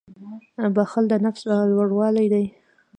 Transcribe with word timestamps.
•بښل 0.75 1.05
د 1.09 1.13
نفس 1.25 1.41
لوړوالی 1.73 2.25
دی. 2.33 2.45